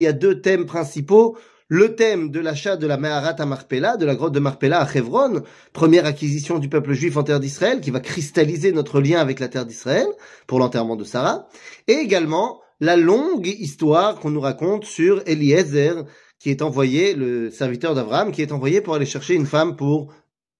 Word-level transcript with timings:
il 0.00 0.04
y 0.04 0.06
a 0.06 0.12
deux 0.12 0.40
thèmes 0.40 0.66
principaux. 0.66 1.36
Le 1.70 1.94
thème 1.94 2.30
de 2.30 2.40
l'achat 2.40 2.76
de 2.76 2.86
la 2.86 2.96
Meharat 2.96 3.36
à 3.38 3.44
Marpella, 3.44 3.98
de 3.98 4.06
la 4.06 4.14
grotte 4.14 4.32
de 4.32 4.40
Marpella 4.40 4.80
à 4.80 4.96
Hebron, 4.96 5.42
première 5.74 6.06
acquisition 6.06 6.58
du 6.58 6.70
peuple 6.70 6.94
juif 6.94 7.18
en 7.18 7.24
terre 7.24 7.40
d'Israël, 7.40 7.82
qui 7.82 7.90
va 7.90 8.00
cristalliser 8.00 8.72
notre 8.72 9.02
lien 9.02 9.20
avec 9.20 9.38
la 9.38 9.48
terre 9.48 9.66
d'Israël 9.66 10.06
pour 10.46 10.60
l'enterrement 10.60 10.96
de 10.96 11.04
Sarah. 11.04 11.46
Et 11.86 11.92
également 11.92 12.62
la 12.80 12.96
longue 12.96 13.46
histoire 13.46 14.18
qu'on 14.18 14.30
nous 14.30 14.40
raconte 14.40 14.84
sur 14.84 15.22
Eliezer, 15.26 16.06
qui 16.38 16.50
est 16.50 16.62
envoyé, 16.62 17.14
le 17.14 17.50
serviteur 17.50 17.94
d'Abraham, 17.94 18.32
qui 18.32 18.40
est 18.40 18.52
envoyé 18.52 18.80
pour 18.80 18.94
aller 18.94 19.04
chercher 19.04 19.34
une 19.34 19.46
femme 19.46 19.76
pour 19.76 20.14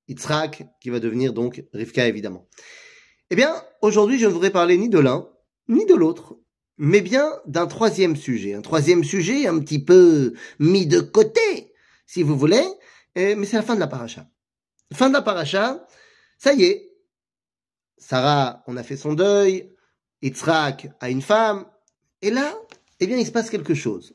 Yitzhak, 0.09 0.67
qui 0.81 0.91
va 0.91 1.01
devenir 1.01 1.33
donc 1.33 1.65
Rivka 1.73 2.07
évidemment. 2.07 2.47
Eh 3.31 3.37
bien, 3.37 3.55
aujourd'hui, 3.81 4.19
je 4.19 4.27
ne 4.27 4.33
voudrais 4.33 4.51
parler 4.51 4.77
ni 4.77 4.89
de 4.89 4.99
l'un, 4.99 5.29
ni 5.69 5.87
de 5.87 5.95
l'autre, 5.95 6.37
mais 6.79 7.01
bien 7.01 7.31
d'un 7.47 7.67
troisième 7.67 8.17
sujet. 8.17 8.55
Un 8.55 8.63
troisième 8.63 9.05
sujet 9.05 9.47
un 9.47 9.59
petit 9.59 9.81
peu 9.81 10.35
mis 10.59 10.87
de 10.87 11.01
côté, 11.01 11.73
si 12.07 12.23
vous 12.23 12.37
voulez, 12.37 12.65
mais 13.17 13.45
c'est 13.45 13.57
la 13.57 13.63
fin 13.63 13.75
de 13.75 13.81
la 13.81 13.89
paracha. 13.89 14.27
Fin 14.95 15.09
de 15.09 15.15
la 15.15 15.23
paracha, 15.23 15.87
ça 16.39 16.55
y 16.55 16.65
est. 16.65 16.93
Sarah, 17.99 18.63
on 18.67 18.77
a 18.77 18.83
fait 18.83 18.97
son 18.97 19.13
deuil, 19.13 19.75
Yitzhak 20.23 20.89
a 21.01 21.11
une 21.11 21.21
femme, 21.21 21.67
et 22.23 22.31
là, 22.31 22.55
eh 23.01 23.07
bien, 23.07 23.17
il 23.17 23.27
se 23.27 23.33
passe 23.33 23.51
quelque 23.51 23.75
chose. 23.75 24.15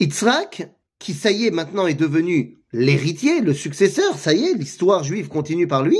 Yitzhak, 0.00 0.70
qui 0.98 1.12
ça 1.12 1.30
y 1.30 1.46
est 1.46 1.50
maintenant 1.50 1.86
est 1.86 1.94
devenu 1.94 2.58
l'héritier, 2.72 3.40
le 3.40 3.52
successeur, 3.52 4.16
ça 4.16 4.32
y 4.32 4.46
est, 4.46 4.54
l'histoire 4.54 5.02
juive 5.02 5.28
continue 5.28 5.66
par 5.66 5.82
lui, 5.82 5.98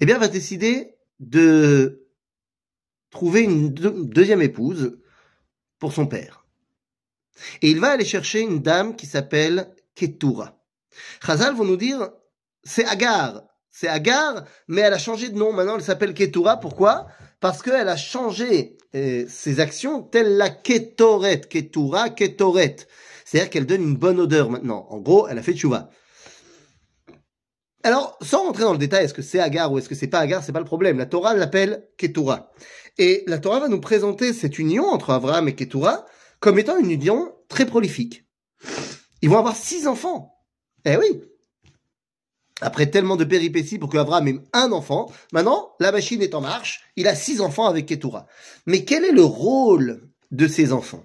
eh 0.00 0.06
bien, 0.06 0.18
va 0.18 0.28
décider 0.28 0.94
de 1.18 1.99
trouver 3.20 3.42
une 3.42 3.68
deuxième 3.68 4.40
épouse 4.40 4.96
pour 5.78 5.92
son 5.92 6.06
père. 6.06 6.46
Et 7.60 7.70
il 7.70 7.78
va 7.78 7.90
aller 7.90 8.06
chercher 8.06 8.40
une 8.40 8.60
dame 8.60 8.96
qui 8.96 9.04
s'appelle 9.04 9.74
Ketura. 9.94 10.58
Chazal 11.22 11.54
vont 11.54 11.66
nous 11.66 11.76
dire, 11.76 12.08
c'est 12.64 12.86
Agar. 12.86 13.42
C'est 13.70 13.88
Agar, 13.88 14.44
mais 14.68 14.80
elle 14.80 14.94
a 14.94 14.98
changé 14.98 15.28
de 15.28 15.36
nom. 15.36 15.52
Maintenant, 15.52 15.76
elle 15.76 15.82
s'appelle 15.82 16.14
Ketura. 16.14 16.60
Pourquoi? 16.60 17.08
Parce 17.40 17.60
qu'elle 17.60 17.90
a 17.90 17.96
changé 17.98 18.78
euh, 18.94 19.26
ses 19.28 19.60
actions 19.60 20.02
telle 20.02 20.38
la 20.38 20.48
Ketoret. 20.48 21.42
Ketura, 21.42 22.08
Ketoret. 22.08 22.76
C'est-à-dire 23.26 23.50
qu'elle 23.50 23.66
donne 23.66 23.82
une 23.82 23.96
bonne 23.96 24.18
odeur 24.18 24.48
maintenant. 24.48 24.86
En 24.88 24.98
gros, 24.98 25.28
elle 25.28 25.36
a 25.36 25.42
fait 25.42 25.52
tchouva. 25.52 25.90
Alors, 27.82 28.18
sans 28.20 28.44
rentrer 28.44 28.64
dans 28.64 28.72
le 28.72 28.78
détail, 28.78 29.04
est-ce 29.04 29.14
que 29.14 29.22
c'est 29.22 29.40
Agar 29.40 29.72
ou 29.72 29.78
est-ce 29.78 29.88
que 29.88 29.94
c'est 29.94 30.06
pas 30.06 30.18
Agar, 30.18 30.44
c'est 30.44 30.52
pas 30.52 30.58
le 30.58 30.66
problème. 30.66 30.98
La 30.98 31.06
Torah 31.06 31.34
l'appelle 31.34 31.88
Ketura. 31.96 32.52
Et 32.98 33.24
la 33.26 33.38
Torah 33.38 33.60
va 33.60 33.68
nous 33.68 33.80
présenter 33.80 34.32
cette 34.32 34.58
union 34.58 34.86
entre 34.86 35.10
Abraham 35.10 35.48
et 35.48 35.54
Ketura 35.54 36.04
comme 36.40 36.58
étant 36.58 36.78
une 36.78 36.90
union 36.90 37.34
très 37.48 37.66
prolifique. 37.66 38.24
Ils 39.22 39.30
vont 39.30 39.38
avoir 39.38 39.56
six 39.56 39.86
enfants. 39.86 40.34
Eh 40.84 40.96
oui. 40.96 41.22
Après 42.60 42.90
tellement 42.90 43.16
de 43.16 43.24
péripéties 43.24 43.78
pour 43.78 43.88
que 43.88 43.96
Abraham 43.96 44.28
ait 44.28 44.40
un 44.52 44.72
enfant, 44.72 45.10
maintenant, 45.32 45.72
la 45.80 45.92
machine 45.92 46.20
est 46.20 46.34
en 46.34 46.42
marche, 46.42 46.82
il 46.96 47.08
a 47.08 47.14
six 47.14 47.40
enfants 47.40 47.66
avec 47.66 47.86
Ketura. 47.86 48.26
Mais 48.66 48.84
quel 48.84 49.04
est 49.04 49.12
le 49.12 49.24
rôle 49.24 50.10
de 50.30 50.46
ces 50.46 50.72
enfants? 50.72 51.04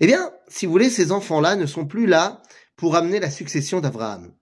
Eh 0.00 0.06
bien, 0.06 0.30
si 0.48 0.66
vous 0.66 0.72
voulez, 0.72 0.90
ces 0.90 1.12
enfants-là 1.12 1.56
ne 1.56 1.64
sont 1.64 1.86
plus 1.86 2.06
là 2.06 2.42
pour 2.76 2.96
amener 2.96 3.20
la 3.20 3.30
succession 3.30 3.80
d'Abraham. 3.80 4.34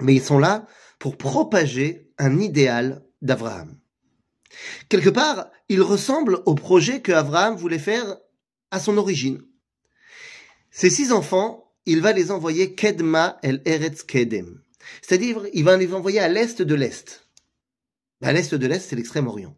Mais 0.00 0.14
ils 0.14 0.22
sont 0.22 0.38
là 0.38 0.66
pour 0.98 1.16
propager 1.16 2.10
un 2.18 2.38
idéal 2.38 3.04
d'Abraham. 3.22 3.76
Quelque 4.88 5.10
part, 5.10 5.50
il 5.68 5.82
ressemble 5.82 6.40
au 6.46 6.54
projet 6.54 7.02
que 7.02 7.12
Abraham 7.12 7.56
voulait 7.56 7.78
faire 7.78 8.16
à 8.70 8.80
son 8.80 8.96
origine. 8.96 9.42
Ses 10.70 10.90
six 10.90 11.12
enfants, 11.12 11.72
il 11.86 12.00
va 12.00 12.12
les 12.12 12.30
envoyer 12.30 12.74
Kedma 12.74 13.38
el 13.42 13.62
Eretz 13.64 14.02
Kedem. 14.02 14.60
C'est-à-dire, 15.02 15.46
il 15.52 15.64
va 15.64 15.76
les 15.76 15.92
envoyer 15.94 16.20
à 16.20 16.28
l'est 16.28 16.62
de 16.62 16.74
l'est. 16.74 17.28
À 18.22 18.32
l'est 18.32 18.54
de 18.54 18.66
l'est, 18.66 18.80
c'est 18.80 18.96
l'extrême-orient. 18.96 19.56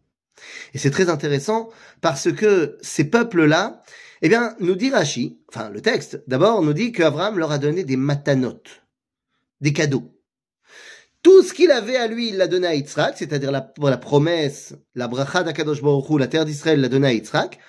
Et 0.73 0.77
c'est 0.77 0.91
très 0.91 1.09
intéressant 1.09 1.69
parce 2.01 2.31
que 2.31 2.77
ces 2.81 3.03
peuples-là, 3.05 3.83
eh 4.21 4.29
bien, 4.29 4.55
nous 4.59 4.75
dit 4.75 4.89
Rashi, 4.89 5.39
enfin 5.49 5.69
le 5.69 5.81
texte, 5.81 6.23
d'abord 6.27 6.61
nous 6.61 6.73
dit 6.73 6.91
qu'Abraham 6.91 7.39
leur 7.39 7.51
a 7.51 7.57
donné 7.57 7.83
des 7.83 7.97
matanotes, 7.97 8.83
des 9.61 9.73
cadeaux. 9.73 10.18
Tout 11.21 11.43
ce 11.43 11.53
qu'il 11.53 11.71
avait 11.71 11.97
à 11.97 12.07
lui, 12.07 12.29
il 12.29 12.37
l'a 12.37 12.47
donné 12.47 12.67
à 12.67 12.75
Yitzhak, 12.75 13.17
c'est-à-dire 13.17 13.51
la, 13.51 13.97
promesse, 13.97 14.73
la 14.95 15.07
bracha 15.07 15.43
d'Akadosh 15.43 15.81
Baruch 15.81 16.17
la 16.17 16.27
terre 16.27 16.45
d'Israël 16.45 16.79
l'a 16.79 16.87
donné 16.87 17.07
à 17.07 17.13
Yitzhak. 17.13 17.59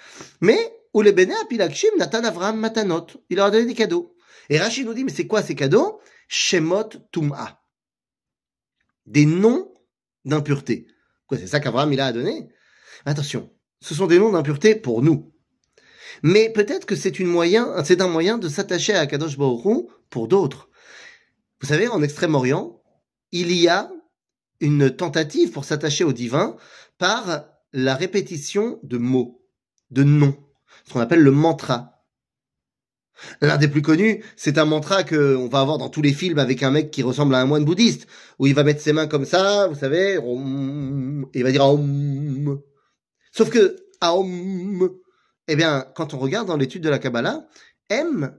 Mais, 0.40 0.58
ou 0.94 1.02
les 1.02 1.12
béné 1.12 1.34
apilakshim 1.42 1.90
Nathan 1.98 2.22
Avram 2.22 2.58
Matanot. 2.58 3.06
Il 3.28 3.36
leur 3.36 3.46
a 3.46 3.50
donné 3.50 3.66
des 3.66 3.74
cadeaux. 3.74 4.14
Et 4.48 4.58
Rachid 4.58 4.86
nous 4.86 4.94
dit, 4.94 5.04
mais 5.04 5.12
c'est 5.12 5.26
quoi 5.26 5.42
ces 5.42 5.54
cadeaux? 5.54 6.00
Shemot 6.28 6.90
Tum'a. 7.12 7.60
Des 9.06 9.26
noms 9.26 9.72
d'impureté. 10.24 10.86
C'est 11.30 11.46
ça 11.46 11.60
qu'Abraham 11.60 11.92
il 11.92 12.00
a 12.00 12.12
donné? 12.12 12.48
Attention. 13.04 13.50
Ce 13.80 13.94
sont 13.94 14.06
des 14.06 14.18
noms 14.18 14.32
d'impureté 14.32 14.74
pour 14.74 15.02
nous. 15.02 15.32
Mais 16.22 16.50
peut-être 16.50 16.86
que 16.86 16.96
c'est 16.96 17.18
une 17.18 17.28
moyen, 17.28 17.82
c'est 17.84 18.00
un 18.00 18.08
moyen 18.08 18.38
de 18.38 18.48
s'attacher 18.48 18.94
à 18.94 19.00
Akadosh 19.00 19.38
Baruch 19.38 19.86
pour 20.10 20.28
d'autres. 20.28 20.68
Vous 21.60 21.68
savez, 21.68 21.88
en 21.88 22.02
Extrême-Orient, 22.02 22.79
il 23.32 23.52
y 23.52 23.68
a 23.68 23.90
une 24.60 24.90
tentative 24.90 25.50
pour 25.50 25.64
s'attacher 25.64 26.04
au 26.04 26.12
divin 26.12 26.56
par 26.98 27.44
la 27.72 27.94
répétition 27.94 28.78
de 28.82 28.98
mots, 28.98 29.42
de 29.90 30.02
noms, 30.02 30.36
ce 30.86 30.92
qu'on 30.92 31.00
appelle 31.00 31.22
le 31.22 31.30
mantra. 31.30 32.04
L'un 33.40 33.58
des 33.58 33.68
plus 33.68 33.82
connus, 33.82 34.24
c'est 34.36 34.58
un 34.58 34.64
mantra 34.64 35.04
qu'on 35.04 35.48
va 35.48 35.60
avoir 35.60 35.78
dans 35.78 35.90
tous 35.90 36.02
les 36.02 36.12
films 36.12 36.38
avec 36.38 36.62
un 36.62 36.70
mec 36.70 36.90
qui 36.90 37.02
ressemble 37.02 37.34
à 37.34 37.40
un 37.40 37.46
moine 37.46 37.64
bouddhiste, 37.64 38.06
où 38.38 38.46
il 38.46 38.54
va 38.54 38.64
mettre 38.64 38.80
ses 38.80 38.92
mains 38.92 39.06
comme 39.06 39.26
ça, 39.26 39.68
vous 39.68 39.74
savez, 39.74 40.14
et 40.14 41.38
il 41.38 41.42
va 41.42 41.52
dire 41.52 41.66
Aum. 41.66 42.60
Sauf 43.32 43.50
que 43.50 43.76
Aum, 44.02 44.90
eh 45.48 45.56
bien, 45.56 45.86
quand 45.94 46.14
on 46.14 46.18
regarde 46.18 46.48
dans 46.48 46.56
l'étude 46.56 46.82
de 46.82 46.88
la 46.88 46.98
Kabbalah, 46.98 47.46
M, 47.90 48.36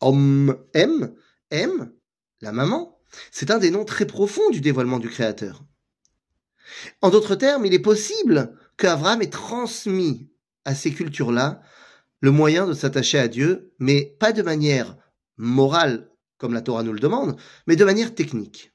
Om, 0.00 0.56
M, 0.72 1.14
M, 1.50 1.92
la 2.40 2.52
maman, 2.52 2.98
c'est 3.30 3.50
un 3.50 3.58
des 3.58 3.70
noms 3.70 3.84
très 3.84 4.06
profonds 4.06 4.50
du 4.50 4.60
dévoilement 4.60 4.98
du 4.98 5.08
Créateur. 5.08 5.64
En 7.00 7.10
d'autres 7.10 7.34
termes, 7.34 7.66
il 7.66 7.74
est 7.74 7.78
possible 7.78 8.56
qu'Abraham 8.76 9.22
ait 9.22 9.30
transmis 9.30 10.30
à 10.64 10.74
ces 10.74 10.92
cultures-là 10.92 11.60
le 12.20 12.30
moyen 12.30 12.66
de 12.66 12.72
s'attacher 12.72 13.18
à 13.18 13.28
Dieu, 13.28 13.74
mais 13.78 14.16
pas 14.18 14.32
de 14.32 14.42
manière 14.42 14.96
morale, 15.36 16.10
comme 16.38 16.54
la 16.54 16.60
Torah 16.60 16.82
nous 16.82 16.92
le 16.92 17.00
demande, 17.00 17.36
mais 17.66 17.76
de 17.76 17.84
manière 17.84 18.14
technique. 18.14 18.72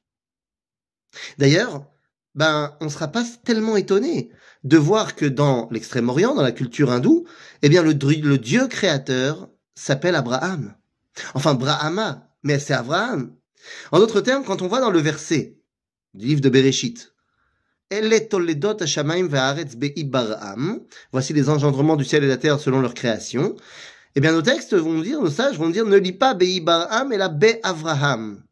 D'ailleurs, 1.38 1.88
ben, 2.36 2.78
on 2.82 2.86
ne 2.86 2.90
sera 2.90 3.08
pas 3.08 3.24
tellement 3.46 3.78
étonné 3.78 4.30
de 4.64 4.78
voir 4.78 5.16
que 5.16 5.26
dans 5.26 5.70
l'extrême-orient, 5.72 6.36
dans 6.36 6.44
la 6.44 6.52
culture 6.52 6.92
hindoue, 6.92 7.26
eh 7.62 7.70
bien, 7.70 7.82
le, 7.82 7.94
le 7.94 8.38
Dieu 8.38 8.68
créateur 8.68 9.50
s'appelle 9.76 10.16
Abraham. 10.16 10.76
Enfin, 11.34 11.56
Brahama, 11.56 12.30
mais 12.44 12.60
c'est 12.60 12.74
Abraham. 12.74 13.36
En 13.92 14.00
d'autres 14.00 14.22
termes, 14.22 14.44
quand 14.44 14.62
on 14.62 14.68
voit 14.68 14.82
dans 14.82 14.92
le 14.92 15.00
verset 15.00 15.58
du 16.14 16.28
livre 16.28 16.42
de 16.42 16.50
Bereshit, 16.50 17.14
Voici 21.14 21.34
les 21.34 21.50
engendrements 21.50 21.96
du 21.96 22.04
ciel 22.04 22.24
et 22.24 22.26
de 22.26 22.32
la 22.32 22.38
terre 22.38 22.60
selon 22.60 22.82
leur 22.82 22.94
création. 22.94 23.56
Eh 24.16 24.20
bien, 24.20 24.34
nos 24.34 24.42
textes 24.42 24.74
vont 24.74 25.00
dire, 25.00 25.22
nos 25.22 25.30
sages 25.30 25.58
vont 25.58 25.70
dire, 25.70 25.86
ne 25.86 25.96
lis 25.96 26.12
pas 26.12 26.34
Be'ibaram, 26.34 27.08
mais 27.08 27.18
la 27.18 27.30
Be'avraham. 27.30 28.44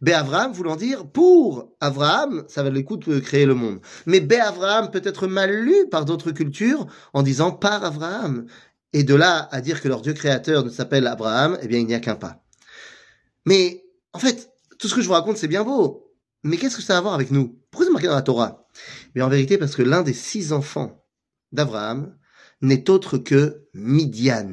Be'avraham 0.00 0.52
voulant 0.52 0.76
dire, 0.76 1.06
pour 1.06 1.72
Avraham, 1.80 2.44
ça 2.48 2.62
va 2.62 2.70
le 2.70 2.82
coup 2.82 2.96
créer 2.96 3.44
le 3.44 3.54
monde. 3.54 3.80
Mais 4.06 4.20
Be'avraham 4.20 4.90
peut 4.90 5.02
être 5.04 5.26
mal 5.26 5.50
lu 5.50 5.88
par 5.90 6.04
d'autres 6.04 6.30
cultures 6.30 6.86
en 7.12 7.22
disant 7.22 7.50
par 7.50 7.84
Avraham. 7.84 8.46
Et 8.94 9.02
de 9.02 9.14
là 9.14 9.48
à 9.50 9.60
dire 9.60 9.82
que 9.82 9.88
leur 9.88 10.00
Dieu 10.00 10.14
créateur 10.14 10.64
ne 10.64 10.70
s'appelle 10.70 11.06
Abraham, 11.06 11.58
eh 11.60 11.68
bien, 11.68 11.78
il 11.78 11.86
n'y 11.86 11.94
a 11.94 12.00
qu'un 12.00 12.14
pas. 12.14 12.42
Mais, 13.44 13.84
en 14.14 14.18
fait, 14.18 14.47
tout 14.78 14.88
ce 14.88 14.94
que 14.94 15.00
je 15.00 15.06
vous 15.06 15.12
raconte, 15.12 15.36
c'est 15.36 15.48
bien 15.48 15.64
beau. 15.64 16.14
Mais 16.44 16.56
qu'est-ce 16.56 16.76
que 16.76 16.82
ça 16.82 16.94
a 16.94 16.98
à 16.98 17.00
voir 17.00 17.14
avec 17.14 17.30
nous? 17.30 17.60
Pourquoi 17.70 17.86
c'est 17.86 17.92
marqué 17.92 18.06
dans 18.06 18.14
la 18.14 18.22
Torah? 18.22 18.68
Mais 19.14 19.22
en 19.22 19.28
vérité, 19.28 19.58
parce 19.58 19.74
que 19.74 19.82
l'un 19.82 20.02
des 20.02 20.12
six 20.12 20.52
enfants 20.52 21.04
d'Abraham 21.52 22.16
n'est 22.60 22.88
autre 22.90 23.18
que 23.18 23.68
Midian. 23.74 24.52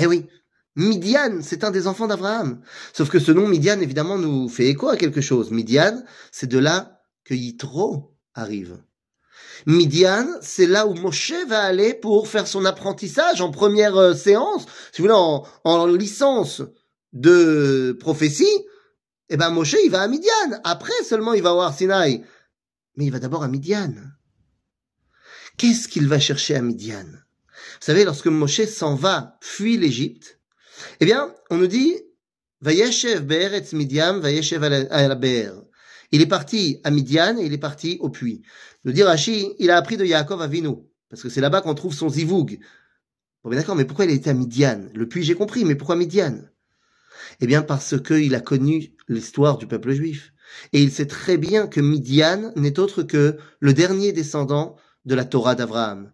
Eh 0.00 0.06
oui, 0.06 0.26
Midian, 0.74 1.40
c'est 1.42 1.64
un 1.64 1.70
des 1.70 1.86
enfants 1.86 2.06
d'Abraham. 2.06 2.60
Sauf 2.92 3.10
que 3.10 3.18
ce 3.18 3.30
nom 3.30 3.46
Midian, 3.46 3.80
évidemment, 3.80 4.18
nous 4.18 4.48
fait 4.48 4.66
écho 4.66 4.88
à 4.88 4.96
quelque 4.96 5.20
chose. 5.20 5.50
Midian, 5.50 6.02
c'est 6.30 6.48
de 6.48 6.58
là 6.58 7.00
que 7.24 7.34
Yitro 7.34 8.16
arrive. 8.34 8.78
Midian, 9.66 10.26
c'est 10.40 10.66
là 10.66 10.86
où 10.86 10.94
Moshe 10.94 11.34
va 11.46 11.60
aller 11.60 11.94
pour 11.94 12.26
faire 12.26 12.48
son 12.48 12.64
apprentissage 12.64 13.40
en 13.40 13.50
première 13.50 13.96
euh, 13.96 14.14
séance, 14.14 14.66
si 14.92 15.02
vous 15.02 15.08
voulez, 15.08 15.14
en, 15.14 15.46
en 15.64 15.86
licence 15.86 16.62
de 17.12 17.96
prophétie, 18.00 18.66
eh 19.32 19.36
ben 19.38 19.50
Moshe, 19.50 19.76
il 19.82 19.90
va 19.90 20.02
à 20.02 20.08
Midian. 20.08 20.60
Après 20.62 20.92
seulement, 21.08 21.32
il 21.32 21.42
va 21.42 21.52
voir 21.52 21.74
Sinaï. 21.74 22.22
Mais 22.96 23.06
il 23.06 23.10
va 23.10 23.18
d'abord 23.18 23.42
à 23.42 23.48
Midian. 23.48 23.94
Qu'est-ce 25.56 25.88
qu'il 25.88 26.06
va 26.06 26.20
chercher 26.20 26.54
à 26.54 26.60
Midian? 26.60 27.06
Vous 27.06 27.86
savez, 27.86 28.04
lorsque 28.04 28.26
Moshe 28.26 28.66
s'en 28.66 28.94
va, 28.94 29.38
fuit 29.40 29.78
l'Égypte, 29.78 30.38
Eh 31.00 31.06
bien, 31.06 31.34
on 31.50 31.56
nous 31.56 31.66
dit, 31.66 31.96
à. 35.10 35.52
Il 36.12 36.20
est 36.20 36.26
parti 36.26 36.80
à 36.84 36.90
Midian 36.90 37.38
et 37.38 37.46
il 37.46 37.52
est 37.54 37.58
parti 37.58 37.96
au 38.00 38.10
puits. 38.10 38.42
Nous 38.84 38.92
dit 38.92 39.02
Rashi, 39.02 39.54
il 39.58 39.70
a 39.70 39.76
appris 39.76 39.96
de 39.96 40.04
Yaakov 40.04 40.42
Avinu, 40.42 40.76
parce 41.08 41.22
que 41.22 41.30
c'est 41.30 41.40
là-bas 41.40 41.62
qu'on 41.62 41.74
trouve 41.74 41.94
son 41.94 42.10
zivoug. 42.10 42.58
Bon, 43.42 43.50
mais 43.50 43.56
d'accord, 43.56 43.76
mais 43.76 43.86
pourquoi 43.86 44.04
il 44.04 44.10
était 44.10 44.30
à 44.30 44.34
Midian? 44.34 44.88
Le 44.94 45.08
puits, 45.08 45.24
j'ai 45.24 45.34
compris, 45.34 45.64
mais 45.64 45.74
pourquoi 45.74 45.96
Midian? 45.96 46.38
Eh 47.40 47.46
bien, 47.46 47.62
parce 47.62 48.00
qu'il 48.00 48.34
a 48.34 48.40
connu 48.40 48.92
l'histoire 49.08 49.58
du 49.58 49.66
peuple 49.66 49.92
juif. 49.92 50.32
Et 50.72 50.82
il 50.82 50.90
sait 50.90 51.06
très 51.06 51.36
bien 51.36 51.66
que 51.66 51.80
Midian 51.80 52.52
n'est 52.56 52.78
autre 52.78 53.02
que 53.02 53.38
le 53.60 53.74
dernier 53.74 54.12
descendant 54.12 54.76
de 55.04 55.14
la 55.14 55.24
Torah 55.24 55.54
d'Abraham. 55.54 56.12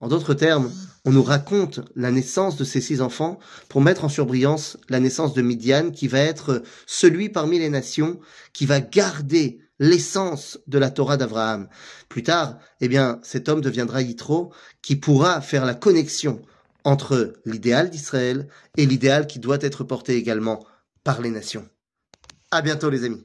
En 0.00 0.08
d'autres 0.08 0.34
termes, 0.34 0.70
on 1.06 1.10
nous 1.10 1.22
raconte 1.22 1.80
la 1.94 2.10
naissance 2.10 2.56
de 2.56 2.64
ces 2.64 2.80
six 2.80 3.00
enfants 3.00 3.38
pour 3.68 3.80
mettre 3.80 4.04
en 4.04 4.10
surbrillance 4.10 4.76
la 4.88 5.00
naissance 5.00 5.32
de 5.32 5.40
Midian 5.40 5.90
qui 5.90 6.06
va 6.06 6.18
être 6.18 6.62
celui 6.86 7.28
parmi 7.30 7.58
les 7.58 7.70
nations 7.70 8.20
qui 8.52 8.66
va 8.66 8.80
garder 8.80 9.60
l'essence 9.78 10.58
de 10.66 10.78
la 10.78 10.90
Torah 10.90 11.16
d'Abraham. 11.16 11.68
Plus 12.08 12.22
tard, 12.22 12.58
eh 12.80 12.88
bien, 12.88 13.20
cet 13.22 13.48
homme 13.48 13.60
deviendra 13.60 14.02
Yitro 14.02 14.52
qui 14.82 14.96
pourra 14.96 15.40
faire 15.40 15.64
la 15.64 15.74
connexion 15.74 16.42
entre 16.86 17.32
l'idéal 17.44 17.90
d'Israël 17.90 18.46
et 18.76 18.86
l'idéal 18.86 19.26
qui 19.26 19.40
doit 19.40 19.58
être 19.60 19.82
porté 19.82 20.14
également 20.14 20.64
par 21.02 21.20
les 21.20 21.30
nations. 21.30 21.68
À 22.52 22.62
bientôt 22.62 22.90
les 22.90 23.02
amis. 23.02 23.24